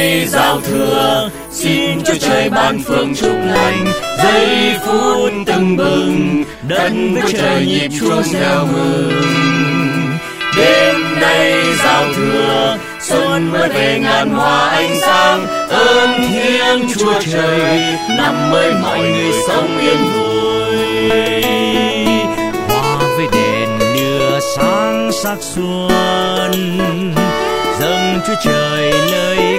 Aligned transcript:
nay 0.00 0.26
giao 0.26 0.60
thừa 0.60 1.30
xin 1.50 2.02
cho 2.04 2.14
trời 2.20 2.50
ban 2.50 2.82
phương 2.84 3.14
chúc 3.14 3.36
lành, 3.46 3.86
giây 4.24 4.74
phút 4.86 5.32
từng 5.46 5.76
bừng, 5.76 6.44
đất 6.68 6.92
với 7.12 7.32
trời 7.32 7.66
nhịp 7.66 7.88
chuông 8.00 8.22
reo 8.22 8.66
mừng. 8.72 9.12
Đêm 10.56 11.20
nay 11.20 11.62
giao 11.84 12.04
thừa 12.16 12.78
xuân 13.00 13.50
mới 13.52 13.68
về 13.68 13.98
ngàn 14.02 14.30
hoa 14.30 14.68
ánh 14.68 15.00
sáng, 15.00 15.46
ơn 15.68 16.10
thiêng 16.28 16.88
chúa 16.98 17.20
trời 17.32 17.82
năm 18.18 18.50
mới 18.50 18.72
mọi 18.82 18.98
người 18.98 19.32
sống 19.48 19.78
yên 19.80 19.98
vui. 20.12 21.42
Hoa 22.68 22.98
với 23.16 23.26
đèn 23.32 23.78
đưa 23.94 24.40
sáng 24.56 25.10
sắc 25.12 25.36
xuân, 25.40 26.52
dâng 27.80 28.20
chúa 28.26 28.34
trời 28.44 28.92
lời 29.12 29.49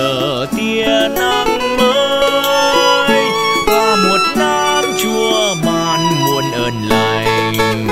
chờ 0.00 0.46
tia 0.56 1.08
nắng 1.16 1.76
mới, 1.76 3.22
qua 3.66 3.96
một 3.96 4.20
năm 4.36 4.84
chúa 5.02 5.54
ban 5.66 6.00
muôn 6.20 6.44
ơn 6.52 6.74
lành. 6.88 7.86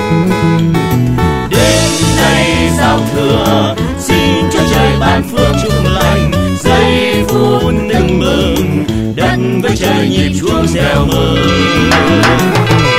Đến 1.49 1.81
nay 2.17 2.69
giao 2.77 2.99
thừa, 3.13 3.75
xin 3.99 4.49
cho 4.53 4.59
trời 4.75 4.91
ban 4.99 5.23
phước 5.31 5.55
chung 5.63 5.93
lành, 5.93 6.31
giây 6.63 7.23
phút 7.27 7.73
tưng 7.93 8.19
mừng, 8.19 8.85
đất 9.15 9.39
với 9.61 9.77
trời 9.77 10.09
nhịp 10.09 10.31
chuông 10.41 10.67
reo 10.67 11.05
mừng. 11.05 11.89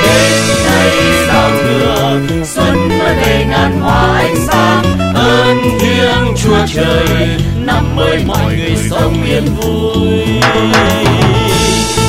Đến 0.03 0.33
nay 0.65 0.91
giao 1.27 1.49
thừa, 1.49 2.19
xuân 2.45 2.89
mới 2.89 3.15
về 3.15 3.45
ngàn 3.49 3.81
hoa 3.81 4.17
ánh 4.17 4.35
sáng, 4.47 4.83
ơn 5.15 5.57
thiêng 5.79 6.35
chúa 6.43 6.65
trời 6.75 7.27
mới 7.95 8.23
mọi 8.27 8.55
người 8.55 8.75
sống 8.89 9.23
yên 9.23 9.45
vui. 9.45 10.25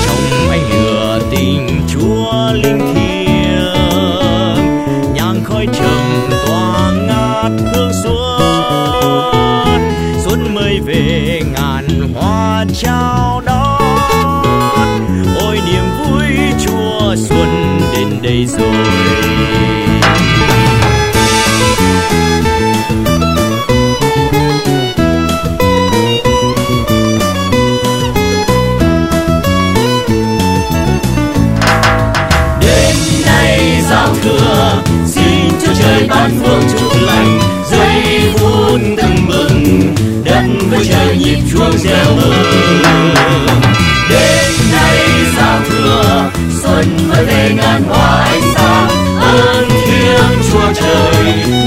Trong 0.07 0.51
ánh 0.51 0.71
lửa 0.71 1.21
tình 1.31 1.81
chúa 1.89 2.53
linh 2.53 2.95
thiêng, 2.95 4.65
nhang 5.15 5.45
khói 5.45 5.67
trầm 5.67 6.31
tỏa 6.47 6.93
ngát 6.93 7.53
hương 7.75 7.93
xuân. 8.03 9.81
Xuân 10.25 10.55
mới 10.55 10.81
về 10.87 11.41
ngàn 11.55 12.13
hoa 12.15 12.65
trao 12.75 13.43
đón. 13.45 13.83
Ôi 15.41 15.61
niềm 15.67 15.85
vui 15.99 16.27
chúa 16.65 17.15
xuân 17.17 17.81
đến 17.97 18.09
đây 18.23 18.47
rồi. 18.47 19.72
Reo 41.83 42.17
mừng 42.17 43.15
đêm 44.11 44.53
nay 44.73 44.98
giao 45.37 45.61
thừa 45.69 46.31
xuân 46.63 47.09
mới 47.09 47.25
về 47.25 47.51
ngàn 47.57 47.83
hoa 47.83 48.25
ánh 48.25 48.43
sáng 48.55 48.89
ơn 49.20 49.69
thiêng 49.69 50.42
chúa 50.53 50.73
trời 50.75 51.61